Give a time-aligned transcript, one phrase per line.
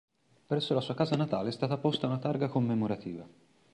[0.47, 3.23] Presso la sua casa natale è stata posta una targa commemorativa.